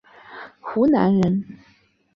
[0.61, 1.45] 湖南人。